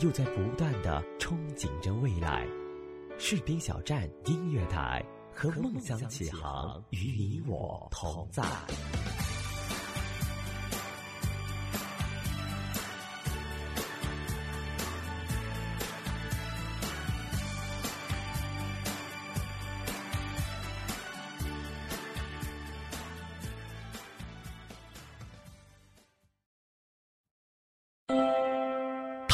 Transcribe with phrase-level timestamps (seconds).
[0.00, 2.46] 又在不断的憧憬着未来。
[3.18, 8.42] 士兵小站音乐台和梦想起航，与你我同在。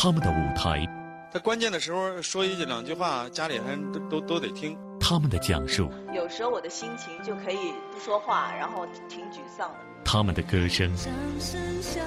[0.01, 0.85] 他们的台，
[1.31, 4.77] 在关键的时候说一句两句话，家里人都都都得听。
[4.99, 9.77] 他们的讲述，有时候我的心情就可以不说话，然后挺沮丧的。
[10.05, 12.03] 他们的歌声，掌声响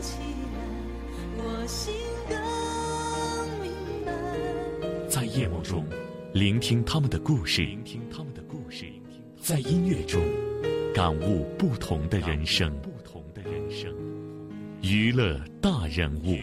[0.00, 0.20] 起
[0.54, 0.60] 来，
[1.38, 1.92] 我心
[2.28, 2.38] 更
[3.60, 3.72] 明
[4.06, 5.08] 白。
[5.08, 5.84] 在夜幕中
[6.32, 8.86] 聆听他们的故事，聆听他们的故事，
[9.42, 10.22] 在音乐中
[10.94, 13.92] 感悟不同的人生，不同的人生，
[14.82, 16.38] 娱乐大人物。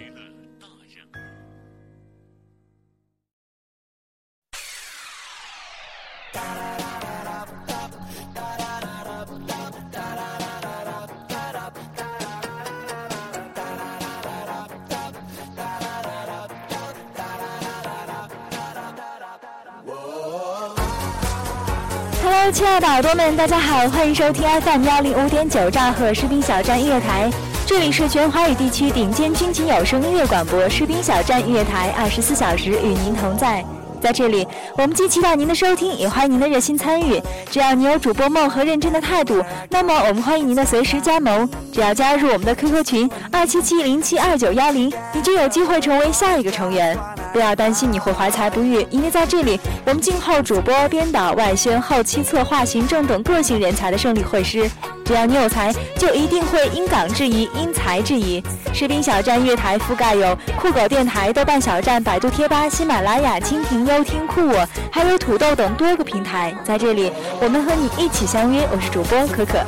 [22.79, 27.27] 的耳朵们，大家好，欢迎收听 FM 幺零五点九兆赫士兵小站音乐台，
[27.65, 33.65] 这里是全华语地区顶尖军情有声音乐广播士兵小站音乐台，二十四小时与您同在。
[33.99, 37.19] 在这里，我们既期待您的收听，也欢迎您的热心参与。
[37.49, 41.49] 只要你有主播梦和认真的态度，那么我们欢迎您的随时加盟。
[41.73, 46.95] 只要加入我们的 QQ 群二七七零七二九幺零，你就有机会成为下一个成员。
[47.33, 54.69] 不要担心你会怀才不遇，因为在这里，我们静候主播、编导、外宣、后期策划、行政等各性人才的胜利会师。
[55.05, 58.43] 只要你有才，就一定会因岗制宜，因才制宜。
[58.73, 66.53] 士兵小站月台覆盖有酷狗电台、豆瓣小站、百度贴吧、喜马拉雅、蜻蜓、优听、酷我，还有土豆等多个平台。
[66.63, 68.67] 在这里，我们和你一起相约。
[68.71, 69.59] 我是主播可可。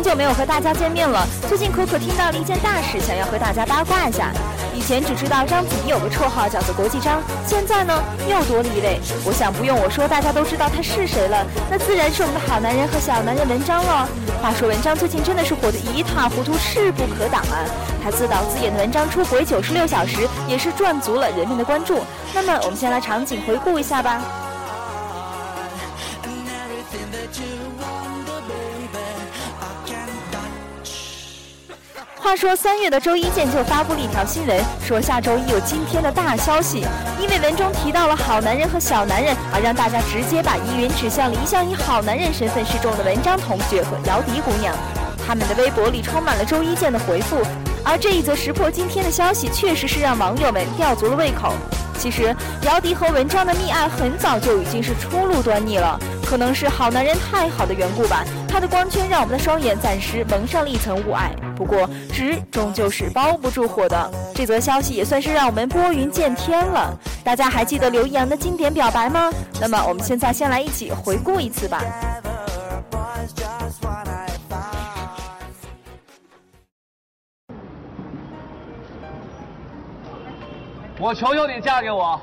[0.00, 4.32] 很久没有和大家见面了，最近可可听到了一件大事，想要和大家八卦一下。
[4.74, 8.98] 以前只知道章子怡有个绰号叫做国际章，现在呢又多了一位。
[9.26, 14.08] 我想不用我说，大家都知道他是谁了，那自然是我们的好男人和小男人文章了。
[14.40, 17.60] 话说文章最近真的是火得一塌糊涂，势不可挡啊！
[18.02, 22.00] 他自导自演的文章出轨九十六小时，也是赚足了人们的关注。
[22.32, 24.22] 那么我们先来场景回顾一下吧。
[32.22, 36.84] 话说三月的周一见就发布了一条新闻，说下周一有今天的大消息，
[37.18, 44.74] 因为文中提到了好男人和小男人，而让大家直接把疑云指向了一向以好男人身份示众的文章同学和姚笛姑娘。
[45.26, 47.38] 他们的微博里充满了周一见的回复，
[47.84, 51.52] 而这一则石破惊天的消息，确实是让网友们吊足了胃口。
[51.98, 58.24] 其实，姚笛和文章的溺爱很早就已经是初露端倪了，可能是好男人太好的缘故吧。
[58.48, 61.30] 他的光圈让我们的双眼暂时蒙上了一层雾霭。
[61.54, 64.10] 不过，纸终究是包不住火的。
[64.34, 66.96] 这则消息也算是让我们拨云见天了。
[67.22, 69.30] 大家还记得刘易阳的经典表白吗？
[69.60, 71.84] 那么，我们现在先来一起回顾一次吧。
[81.02, 82.20] 我求求你嫁给我。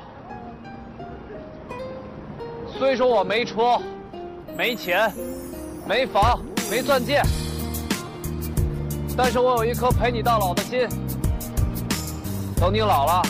[2.78, 3.76] 虽说我没车、
[4.56, 5.12] 没钱、
[5.84, 6.40] 没房、
[6.70, 7.20] 没钻戒，
[9.16, 10.88] 但是我有一颗陪你到老的心。
[12.56, 13.22] 等你老了，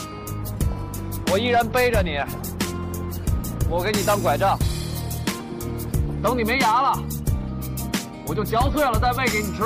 [1.33, 2.19] 我依然背着你，
[3.71, 4.59] 我给你当拐杖。
[6.23, 6.99] 等你没牙了，
[8.27, 9.63] 我就嚼碎了再喂给你吃。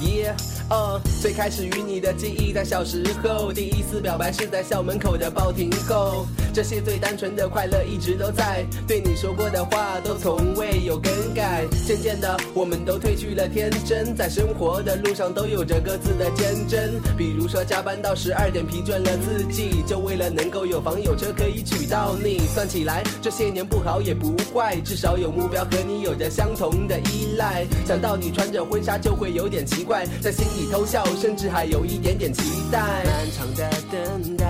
[0.00, 0.36] Yeah，
[0.68, 6.26] 哦、最开始与你的记忆在小时候，第一次表白是在校门口的报亭后。
[6.56, 11.66] 这些最单纯的快乐一直都在，对你说过的话都从未有更改。
[11.86, 16.98] 渐渐的，我们都褪去了天真，在生活的路上都有着各自的坚贞。
[17.14, 22.38] 比如说加班到十二点，疲倦了自己，就为了能够有房有车可以娶到你。
[22.54, 27.66] 算起来，这些年不好也不坏，至少有目标和你有着相同的依赖。
[27.84, 32.40] 想到你穿着婚纱就会有点奇怪，在心里偷笑，甚至还有一点点期
[32.72, 32.80] 待。
[33.04, 34.46] 漫长的等待，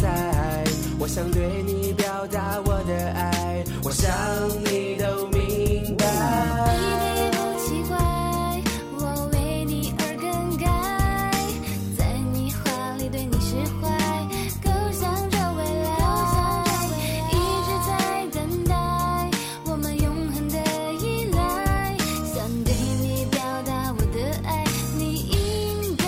[0.00, 0.64] 在，
[0.98, 4.10] 我想对你表达我的爱，我想
[4.64, 6.06] 你都明白。
[7.32, 7.98] 不奇怪，
[8.96, 10.66] 我为你而更改，
[11.98, 13.90] 在你怀里对你释怀，
[14.64, 15.88] 构想着未来。
[17.30, 17.34] 一
[17.66, 18.74] 直在等待，
[19.66, 20.56] 我们永恒的
[20.94, 21.94] 依赖。
[22.32, 24.18] 想对你表达我的
[24.48, 24.64] 爱，
[24.96, 26.04] 你应该。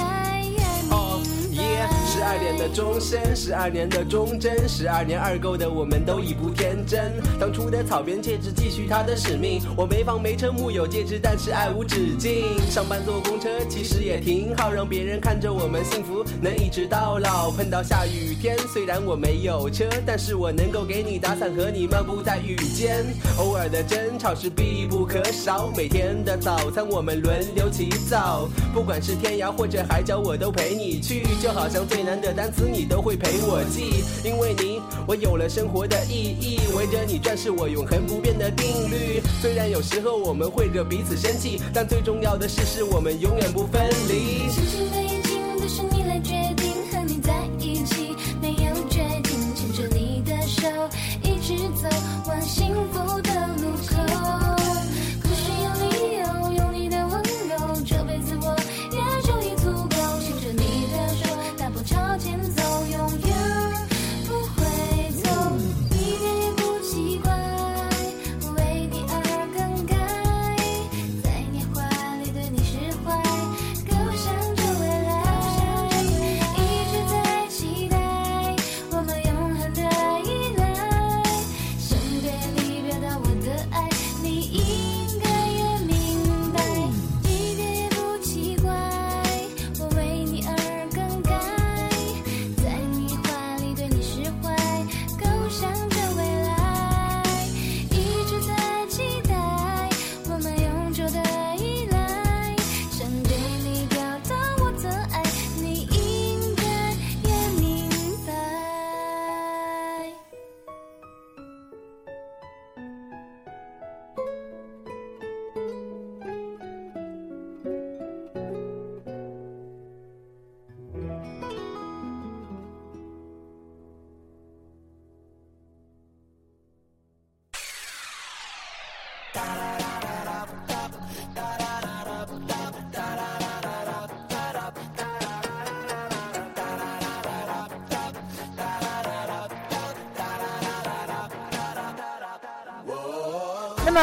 [0.90, 1.60] 哦，也
[2.06, 3.20] 十二点的钟声。
[3.42, 7.12] 十二，年的忠贞，十二年二够的我们都已不天真。
[7.40, 12.56] 当初的草编戒指继续他的使命，我没房没车木有戒指，但是爱无止境。
[12.70, 17.50] 上班坐公车其实也挺好，让别人看着我们幸福，能一直到老。
[17.50, 23.04] 碰到下雨天，虽然我没有车，但是我能够给你打伞和你漫步在雨间。
[23.40, 39.23] 偶尔的争吵是必不可少，每天的早餐我们轮流起早，不管是天涯或者海角，我都陪你去，就好像最难的单词你都会陪给我寄，因为你我有了生活的意义，围着你转是我永恒不变的定律。
[39.40, 45.12] 虽然有时候我们会惹彼此生气，但最重要的事是我们永远不分离。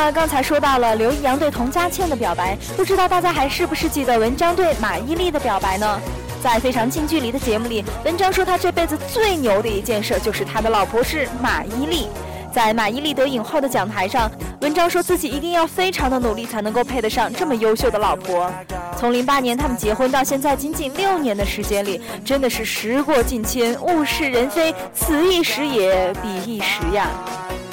[0.01, 5.99] 那刚才说到了刘易阳对童佳倩的表白，不知道大家还是不是记得文章对马伊琍的表白呢？
[6.41, 12.07] 在非常近距离的节目里，文章说他这辈子最牛的一件事就是他的老婆是马伊琍。
[12.49, 14.31] 在马伊琍得影后的讲台上，
[14.61, 18.49] 文章说自己一定要非常的努力才能够配得上这么优秀的老婆。
[18.97, 27.09] 从零八年他们结婚到现在仅仅六年的时间里，真的是时过境迁，物是人非，此一时也，彼一时呀。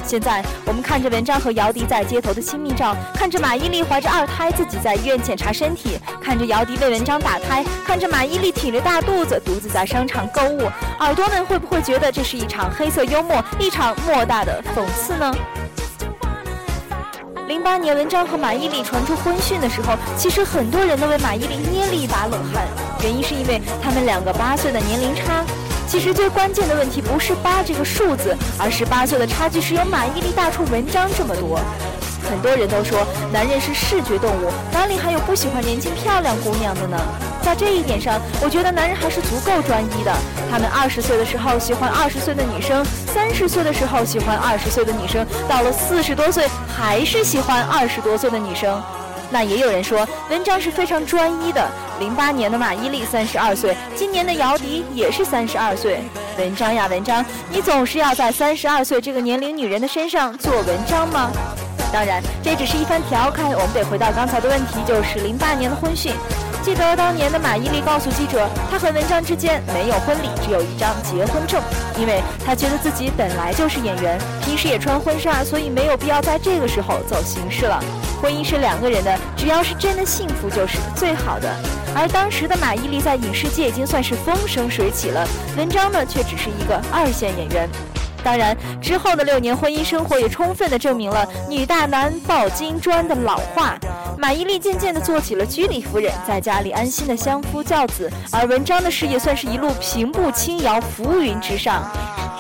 [0.06, 15.34] 现在我们看着文章和姚笛在街头的亲密照，看着马伊琍怀着二胎自己在医院检查身体，看着姚笛为文章打胎，看着马伊琍挺着大肚子独自在商场购物，耳朵们会不会觉得这是一场黑色幽默，一场莫大的讽刺呢？
[17.48, 22.64] 零八年，文章和马伊琍传出婚讯的时候，其实很多人都为马伊琍捏了一把冷汗，
[23.02, 25.44] 原因是因为他们两个八岁的年龄差。
[25.88, 31.60] 其实最关键的问题不是八这个数字，而是八岁的差距是有马伊琍大出文章这么多。
[32.28, 36.98] 很多人都说男人是视觉动物，哪里还有不喜欢年轻漂亮姑娘的呢？
[37.40, 40.12] 在这一点上，我觉得男人还是足够专一的。
[40.50, 48.82] 他们二十岁的时候喜欢二十岁的女生，三十岁的时候喜欢二十岁的女生，到了四十多岁还是喜欢二十多岁的女生。
[49.30, 51.68] 那也有人说，文章是非常专一的。
[51.98, 56.00] 零八年的马伊琍三十二岁，今年的姚笛也是三十二岁。
[56.38, 61.30] 文章呀文章，你总是要在三十二岁这个年龄女人的身上做文章吗？
[61.92, 63.46] 当然，这只是一番调侃。
[63.50, 66.12] 我们得回到刚才的问题，就是零八年的婚讯。
[66.62, 71.62] 记得当年的马伊琍告诉记者，她和文章之间没有婚礼，只有一张结婚证，
[71.96, 77.82] 因为她觉得自己本来就是演员，平时也穿婚纱，所以没有必要在这个时候走形式了。
[78.20, 81.54] 婚姻是两个人的，只要是真的幸福就是最好的。
[81.94, 87.68] 而当时的马伊琍在影视界已经算是风生水起了，文章呢却只是一个二线演员。
[88.26, 93.78] 当然，之后的六年婚姻生活也充分的证明了“女大男抱金砖”的老话。
[94.18, 101.88] 马伊琍渐渐地做起了居里夫人，在家里安心的相夫教子，而文章的事业算是一路平步青遥，浮云之上。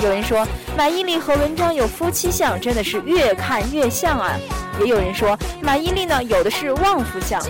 [0.00, 0.44] 有人说，
[0.76, 4.32] 马伊琍和文章有夫妻相，真的是越看越像啊。
[4.80, 7.40] 也有人说，马伊琍呢有的是旺夫相。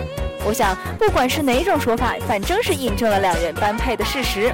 [0.45, 4.53] 我想，不管是哪种说法，反正是印证了两人般配的事实。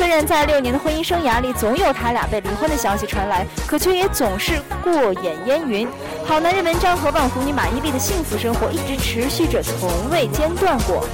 [0.00, 5.86] 虽然在六年的婚姻生涯里，总有他俩被离婚的消息传来，可却也总是过眼烟云。
[6.24, 11.04] 好男人文章和旺福女马伊琍的幸福生活一直持续着，从未间断过。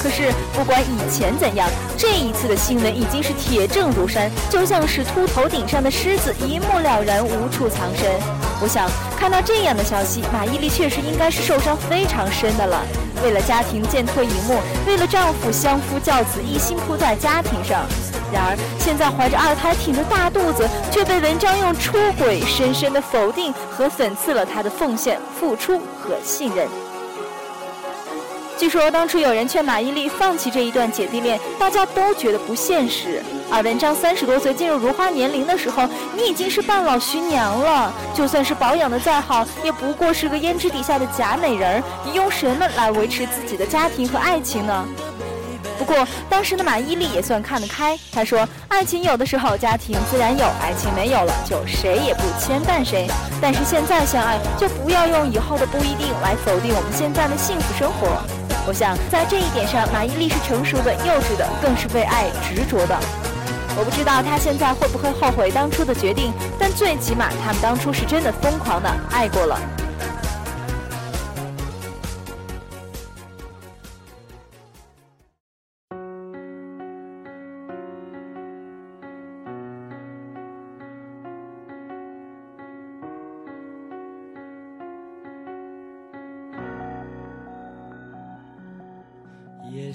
[0.00, 1.68] 可是，不管以前怎样，
[1.98, 8.45] 这一次的新闻已经是铁证如山，就像是秃头顶上的狮子，一目了然，无处藏身。
[8.60, 12.82] 我想，看到这样的消息，马伊琍确实应该是受伤非常深的了。
[13.22, 17.84] 为了家庭渐退荧幕，为了丈夫相夫教子，一心扑在家庭上。
[18.32, 26.66] 然而，现在怀着二胎，挺着大肚子，却被文章用出轨深深的否定和讽刺了她的奉献、付出和信任。
[28.58, 33.22] 据说当初有人劝马伊琍放弃这一段姐弟恋，大家都觉得不现实。
[33.50, 41.82] 而文章三十多岁进入如花年龄的时候，你已经是半老徐娘了，就算是保养的再好，也不过是个胭脂底下的假美人儿。
[42.04, 44.84] 你用什么来维持自己的家庭和爱情呢？
[45.78, 53.06] 不过当时的马伊琍也算看得开，她说：“爱情有的时候，家庭自然有；爱情没有了，就谁也不牵绊谁。
[53.40, 58.08] 但是现在相爱，就不要用以后的不一定来否定我们现在的幸福生活。”
[58.66, 62.98] 我想在这一点上，马伊琍是成熟的、幼稚的，更是为爱执着的。
[63.78, 69.60] 我不知道他现在会不会后悔当初的决定，但最起码他们当初是真的疯狂的爱过了。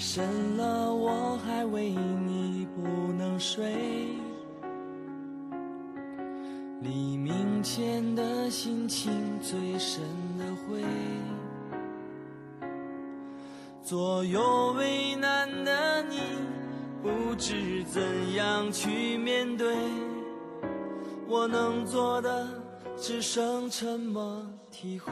[0.03, 3.71] 深了，我还为你不能睡。
[6.81, 10.01] 黎明前的心情最深
[10.39, 10.83] 的灰，
[13.83, 16.17] 左右为难的你，
[17.03, 18.01] 不知怎
[18.33, 19.77] 样去面对。
[21.27, 22.47] 我能做的
[22.97, 25.11] 只剩沉默体会。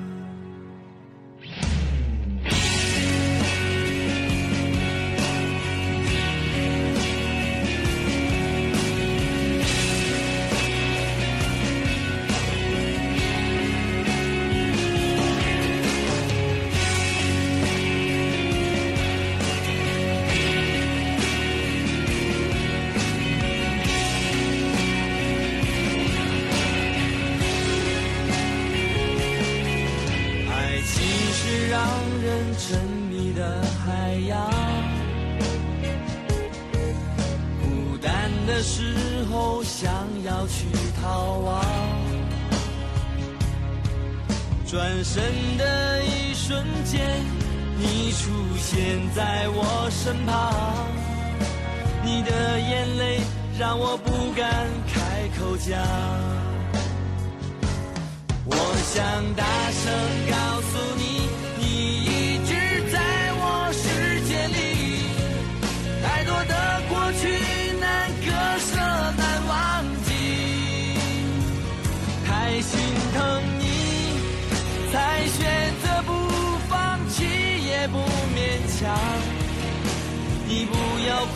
[81.07, 81.35] 要哭，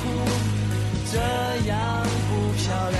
[1.11, 1.17] 这
[1.67, 1.73] 样
[2.29, 2.99] 不漂亮。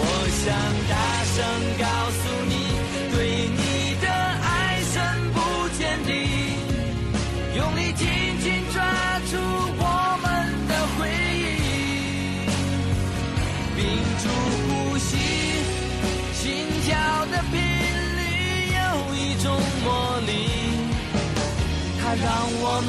[0.00, 0.02] 我
[0.38, 0.44] 想
[0.88, 0.94] 大
[1.34, 1.36] 声
[1.78, 1.84] 告
[2.18, 2.52] 诉你，
[3.14, 3.16] 对
[3.50, 3.60] 你
[4.00, 4.46] 的爱
[4.92, 4.94] 深
[5.32, 5.36] 不
[5.76, 6.08] 见底，
[7.56, 8.00] 用力紧
[8.40, 8.76] 紧抓
[9.30, 9.32] 住
[9.78, 9.82] 我
[10.22, 10.26] 们
[10.68, 10.98] 的回
[11.34, 11.46] 忆，
[13.76, 13.78] 屏
[14.22, 14.24] 住
[14.68, 15.10] 呼吸，
[16.32, 16.42] 心
[16.84, 16.88] 跳
[17.26, 17.54] 的频
[18.16, 18.20] 率
[18.78, 18.80] 有
[19.14, 19.46] 一种
[19.84, 19.86] 魔
[20.26, 20.30] 力，
[22.00, 22.26] 它让
[22.60, 22.88] 我们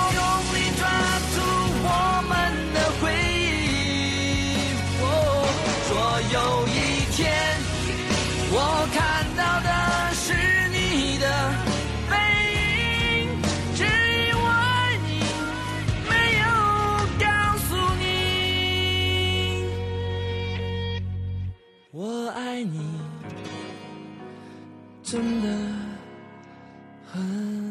[21.93, 22.79] 我爱你，
[25.03, 25.49] 真的
[27.05, 27.70] 很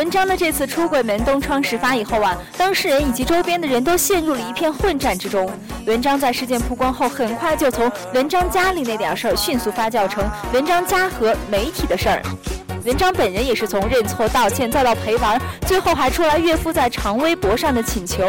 [0.00, 5.46] 文章的这次出轨门东窗事发以后啊，当事人以及周边的人都陷入了一片混战之中。
[5.86, 12.22] 文章在事件曝光后，很快就从文章家里那点事儿迅速发酵成文章家和媒体的事儿。
[12.86, 18.26] 文章本人也是从认错、道歉再到陪玩，最后还出来岳父在长微博上的请求。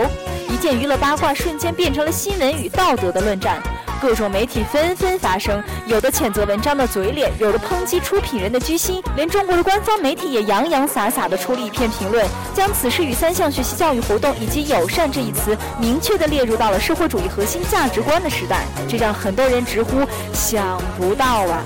[0.50, 3.64] 一件娱乐八卦瞬间变成了新闻与道德的论战。
[4.02, 20.00] 各种媒体纷纷发声，有的谴责文章的嘴脸，有的抨击出品人的居心，连中国的官方媒体也洋洋洒洒地出了一篇评论，将此事与三项学习教育活动以及友善这一词明确地列入到了社会主义核心价值观的时代，这让很多人直呼
[20.34, 21.62] 想不到啊！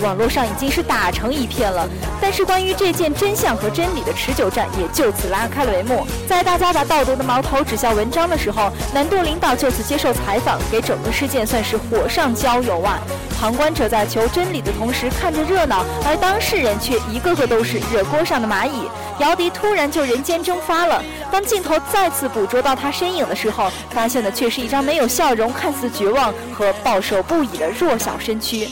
[0.00, 1.88] 网络上已经是打成一片了，
[2.20, 6.06] 但是关于这件真相和真理的持久战也就此拉开了帷幕。
[6.28, 12.98] 在大家把道德的矛头指向文章的时候，南渡领导就此接受采访，给整个事件算是火上浇油啊！
[13.38, 18.88] 旁观者在求真理的同时看着热闹，而当事人却一个个都是热锅上的蚂蚁。
[19.18, 28.68] 姚笛突然就人间蒸发了，当镜头再次捕捉到他身影的时候，发现的却是一张没有笑容、看似绝望和暴瘦不已的弱小身躯。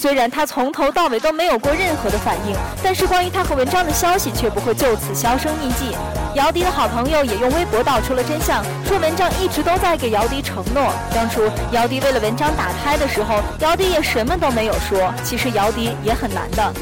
[0.00, 5.92] 虽然他从头到尾都没有过任何的反应，但是关于他和文章的消息却不会就此销声匿迹。
[6.36, 10.92] 姚笛的好朋友也用微博道出了真相，说文章一直都在给姚笛承诺。
[11.12, 15.12] 当初姚笛为了文章打胎的时候，姚笛也什么都没有说。
[15.24, 16.72] 其实姚笛也很难的。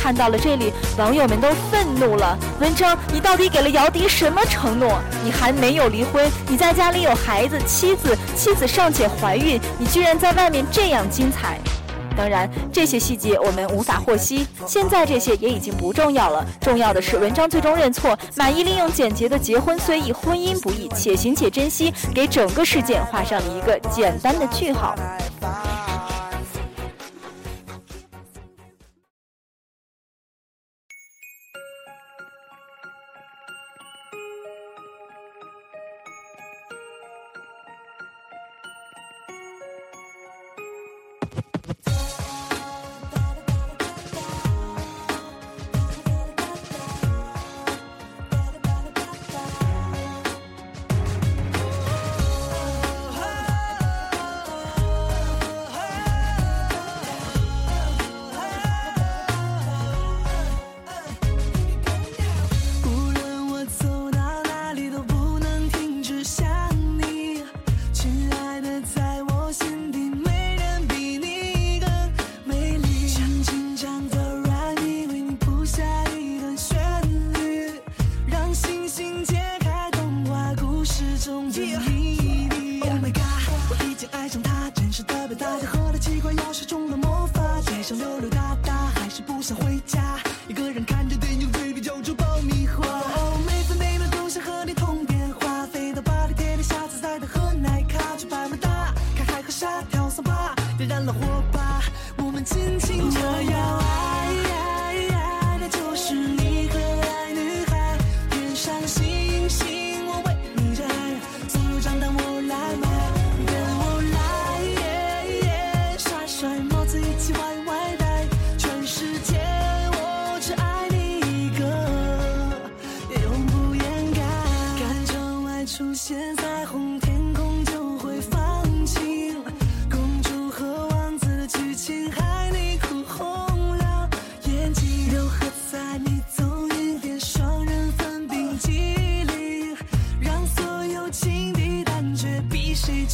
[0.00, 2.38] 看到了这里，网友们都愤怒了。
[2.60, 4.98] 文章，你到底给了姚笛什么承诺？
[5.22, 11.58] 你还没有离婚，你在家里有孩子、妻子，妻子尚且怀孕，你居然在外面这样精彩。
[12.18, 14.44] 当然，这些细节我们无法获悉。
[14.66, 24.96] 现在这些也已经不重要了，重要的是文章最终认错，满意利用简洁的“结婚虽易，婚姻不易，且行且珍惜”，给整个事件画上了一个简单的句号。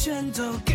[0.05, 0.74] 全都给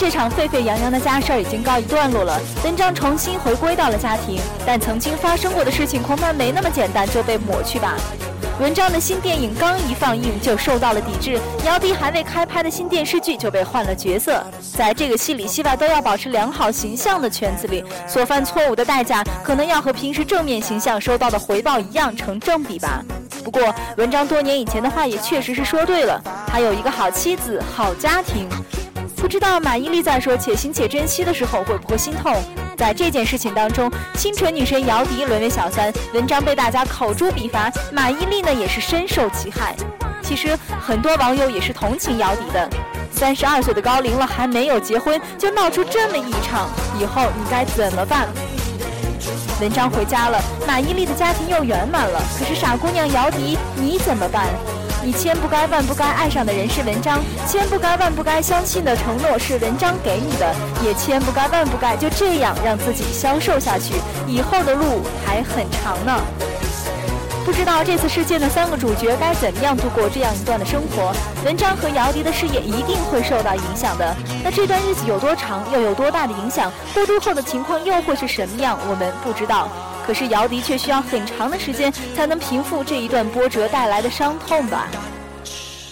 [0.00, 7.94] 这场沸沸扬扬的家事儿已经告一段落了，文章重新回归到了家庭，但曾经发生过的事情恐怕没那么简单就被抹去吧。
[8.58, 14.42] 文章的新电影刚一放映就受到了抵制，姚笛还未开拍的新电视剧就被换了角色。
[14.74, 23.04] 在这个戏里戏外都要保持良好形象的圈子里，所犯错误的代价可能要和平时正面形象收到的回报一样成正比吧。
[23.44, 23.62] 不过，
[23.98, 28.48] 文章多年以前的话也确实是说对了，他有一个好妻子、好家庭。
[29.20, 32.42] 不知道马伊琍在说“且行且珍惜”的时候会不会心痛？
[32.74, 39.76] 在这件事情当中，清纯女神姚笛沦为小三，文章被大家口诛笔伐，马伊琍呢也是深受其害。
[40.22, 42.66] 其实很多网友也是同情姚笛的，
[43.12, 48.26] 三十二岁的高龄了还没有结婚，就闹出这么一场，以后你该怎么办？
[49.60, 54.46] 文章回家了，马伊琍的家庭又圆满了，可是傻姑娘姚笛你怎么办？
[55.02, 63.94] 你千不该万不该爱上的人是文章，千不该万不该相信的承诺是文章给你的，也千不该万不该就这样让自己消瘦下去，
[64.26, 66.20] 以后的路还很长呢。
[67.46, 71.12] 不知道这次事件的三个主角该怎么样度过这样一段的生活？
[71.46, 74.14] 文章和姚笛的事业一定会受到影响的。
[74.44, 76.70] 那这段日子有多长，又有多大的影响？
[76.92, 78.78] 过渡后的情况又会是什么样？
[78.88, 79.66] 我们不知道。
[80.06, 84.86] 可是姚笛却需要很长的时间才能平复这一段波折带来的伤痛吧。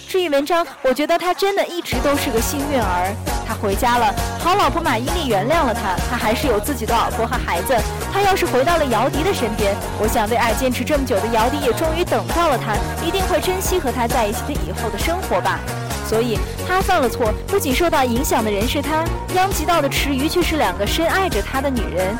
[0.07, 3.13] 至于文章，我觉得他真的一直都是个幸运儿。
[3.47, 7.75] 他回家了，好老婆马伊琍原谅了他，他还是有自己的老婆和孩子。
[8.11, 15.59] 他要是回到了姚笛的身边，我想为爱坚持这么久的姚笛也终于等到了他，一定会珍惜和他在一起的以后的生活吧。
[16.07, 22.17] 所以，他犯了错，不仅受到影响的人是他，殃及到的池鱼却是两个深爱着他的女人。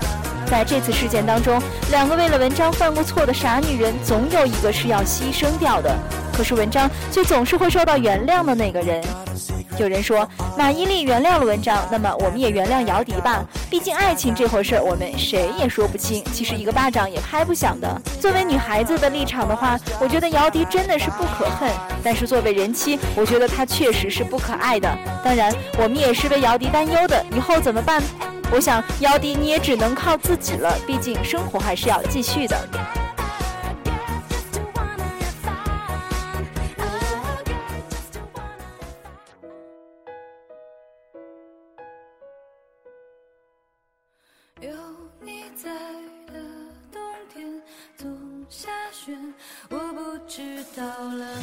[0.49, 5.95] 在这次事件当中，两个为了文章犯过错的傻女人，总有一个是要牺牲掉的。
[6.33, 9.03] 可是文章却总是会受到原谅的那个人。
[9.77, 13.45] 有人说马伊琍原谅了文章，那么我们也原谅姚笛吧。
[13.69, 16.23] 毕竟爱情这回事儿，我们谁也说不清。
[16.33, 18.01] 其实一个巴掌也拍不响的。
[18.19, 21.69] 作为女孩子的立场的话，我觉得姚笛真的是不可恨。
[22.03, 24.89] 但是作为人妻，我觉得她确实是不可爱的。
[25.23, 27.23] 当然，我们也是为姚笛担忧的。
[27.35, 28.01] 以后怎么办？
[28.51, 30.77] 我想姚笛你也只能靠自己了。
[30.85, 32.57] 毕竟生活还是要继续的。
[44.62, 44.69] 有
[45.21, 45.69] 你在
[46.27, 46.41] 的
[46.91, 47.01] 冬
[47.33, 47.62] 天
[47.95, 49.17] 总下雪，
[49.69, 51.38] 我不知道了。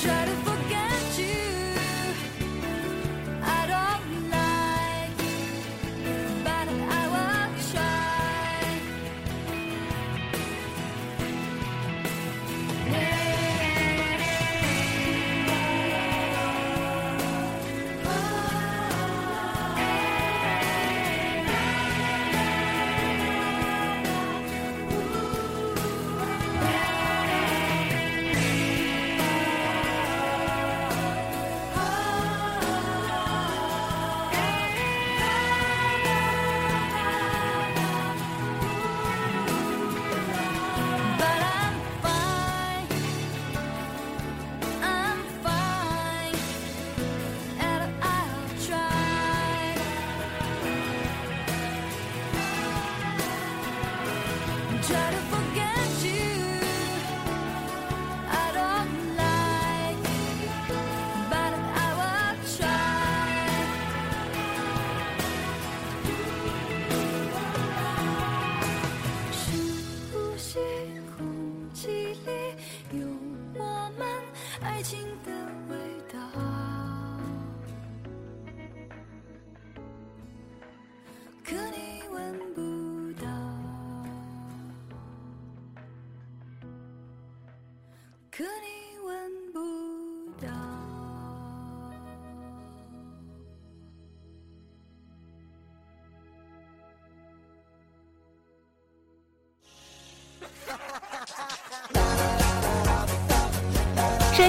[0.00, 0.49] Try to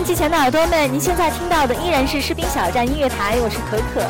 [0.01, 4.03] 音机前的耳朵们，您现在听到的依然是士兵小站音乐台，我是可可。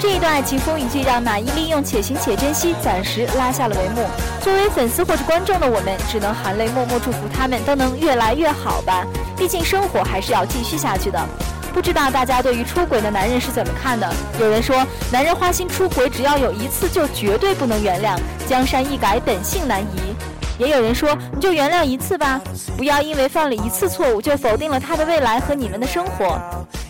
[0.00, 4.04] 这一段爱情风雨剧让马伊琍用“且行且珍惜”暂时拉下了帷幕。
[4.42, 9.06] 作为粉丝或者观众的我们，只能含泪默默祝福他们都能越来越好吧。
[9.36, 11.28] 毕竟生活还是要继续下去的。
[11.72, 14.12] 不知道大家对于出轨的男人是怎么看的？
[14.40, 20.12] 有人说，男人花心出轨，只要有一次就绝对不能原谅，江山易改，本性难移。
[20.58, 22.40] 也有人说，你就原谅一次吧，
[22.78, 26.40] 不要因为犯了一次错误就否定了他的未来和你们的生活。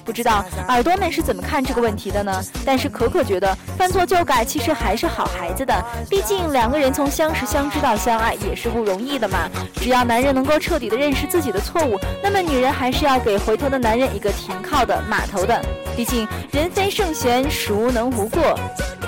[0.04, 2.40] 不知道耳朵们是怎么看这个问题的呢？
[2.64, 5.84] 但是可可觉得，犯错就改其实还是好孩子的。
[6.08, 9.50] 毕竟两个人从相识、相知到相爱也是不容易的嘛。
[9.74, 15.60] 只要男人能够彻底的认识自己的错误，那么女人还是要给回头的男人一个停靠的码头的。
[15.96, 18.56] 毕竟人非圣贤，孰能无过？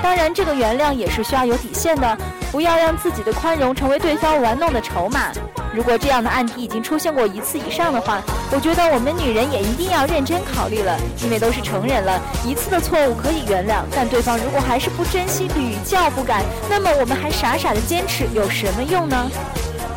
[0.02, 2.16] 当然，这个原谅也是需要有底线的，
[2.50, 5.30] 不要让自己的宽容成为对方玩弄的筹码。
[5.74, 19.30] 如果这样的案例已经出现过一次以上的话，我觉得我们女人也一定要认真考虑了，因为都是成人了，一次的错误可以原谅，但对方如果还是不珍惜、屡教不改，那么我们还傻傻的坚持有什么用呢？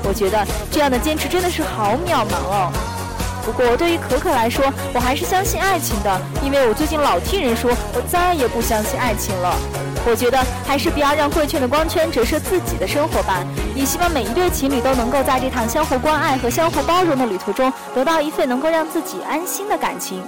[0.04, 2.72] 我觉得这样的坚持真的是好渺茫哦。
[3.46, 9.56] 不过对于可可来说，我还是相信爱情的，因为我最近老听人说，我再也不相信爱情了。
[10.06, 13.44] 我觉得还是不要让贵圈的光圈折射自己的生活吧。
[13.76, 20.22] 也希望每一对情侣都能够在这趟相互关爱和相互包容的旅途中，得到一份能够让自己安心的感情。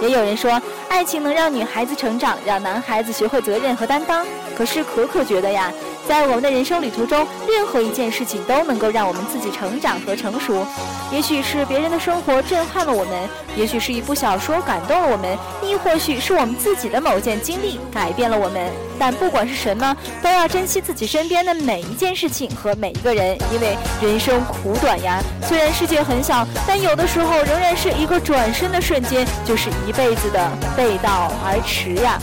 [0.00, 4.26] 也有人说，爱情能让女孩子成长，让男孩子学会责任和担当。
[4.56, 5.72] 可是可可觉得呀。
[6.08, 10.64] 在我们的人生旅途中，任何一件事情都能够让我们自己成长和成熟。
[11.12, 18.70] 也许是别人的生活震撼了我们，也许是一部小说感动了我们，亦或许是我们自己的某件经历改变了我们。
[18.98, 25.20] 但不管是什么，都要珍惜自己身边的每一件事情和每一个人，因为人生苦短呀。
[25.42, 32.18] 虽然世界很小，但有的时候仍然是一个转身的瞬间，就是一辈子的背道而驰呀。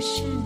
[0.00, 0.39] 是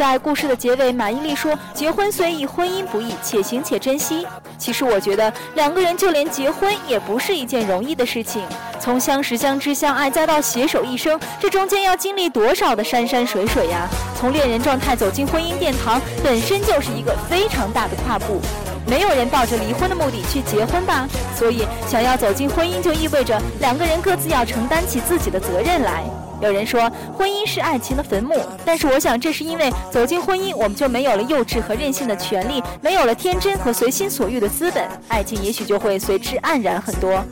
[0.00, 4.26] 在故事的结尾，马伊琍说：“结婚虽易，婚姻不易，且行且珍惜。”
[4.56, 8.42] 其实我觉得，两个人就连结婚也不是一件容易的事情。
[8.80, 13.86] 从相识、相知、相爱，再到携手一生，这中间要经历多少的山山水水呀！
[14.18, 18.40] 从恋人状态走进婚姻殿堂，本身就是一个非常大的跨步。
[18.86, 21.06] 没有人抱着离婚的目的去结婚吧？
[21.36, 26.04] 所以，想要走进婚姻，就意味着两个人各自要承担起自己的责任来。
[26.40, 28.34] 有人说婚姻是爱情的坟墓，
[28.64, 37.22] 但是我想这是因为走进婚姻，我们就没有了幼稚和任性的权利，没有了天真和随心所欲的资本，爱情也许就会随之黯然很多。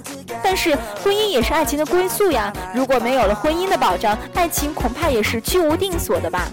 [0.43, 6.49] 但是婚姻也是爱情的归宿呀，如果没有了婚姻的保障，爱情恐怕也是居无定所的吧。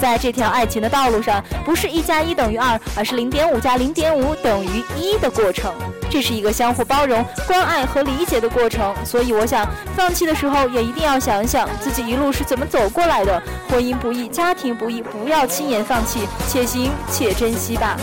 [0.00, 5.72] 在这条爱情的道路上，不是一加一等于二，而是零点五加零点五等于一的过程。
[6.08, 8.94] 这是一个相互包容、关爱和理解的过程。
[9.04, 9.66] 所以，我想
[9.96, 13.42] 放弃的时候，也一定要想想自己一路是怎么走过来的。
[13.68, 17.96] 婚姻不易，家庭不易，不要轻言放弃，且行且珍惜吧。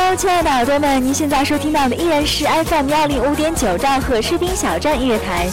[0.00, 5.50] Hello，亲爱的耳朵们，您现在收听到的依然是 FM 幺零五点九兆赫士兵小站音乐台，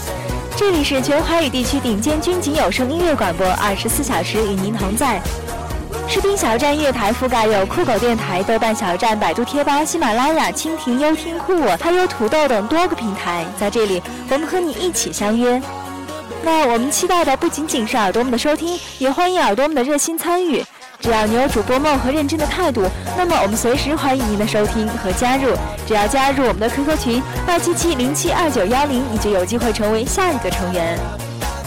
[0.55, 5.19] 这里是全华语地区顶尖军警有声音乐广播，二十四小时与您同在。
[6.07, 15.59] 士兵小站音乐台覆盖有酷狗电台、豆瓣小站、百度贴吧、喜马拉雅、蜻蜓、优听、酷我，还有土豆等多个平台，在这里我们和你一起相约。
[16.43, 20.63] 那我们期待的不仅仅是耳朵们的收听，也欢迎耳朵们的热心参与。
[20.99, 22.83] 只要你有主播梦和认真的态度，
[23.15, 25.55] 那么我们随时欢迎您的收听和加入。
[25.85, 30.97] 只要加入我们的 QQ 群二七七零七二九幺零，你就有机会成为下一个成员。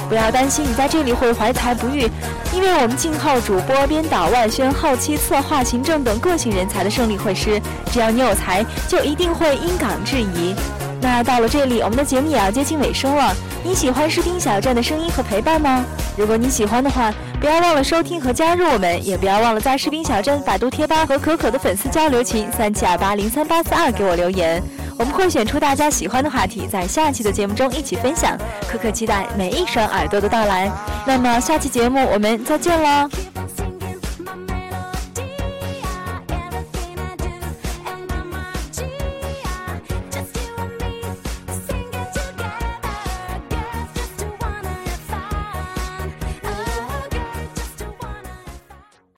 [0.09, 2.11] 不要担心你在这里会怀才不遇，
[2.55, 7.61] 因为我们静候主播、编导、外宣、后期、策划、行政等个性人才的胜利会师。
[7.93, 10.55] 只要你有才，就一定会因岗制宜。
[11.01, 13.35] 那到了这里，我们的节目也要接近尾声了。
[13.65, 15.85] 你喜欢士兵小站的声音和陪伴吗？
[16.17, 24.63] 如果你喜欢的话，不要忘了收听和加入我们，也不要忘了在士兵小站百度贴吧和可可的粉丝交流群三七二八零三八四二给我留言，
[24.99, 28.37] 我们会选出大家喜欢的话题，在下期的节目中一起分享。
[28.69, 30.71] 可可期待每一双耳朵的到来。
[31.07, 33.68] 那么下期节目我们再见喽。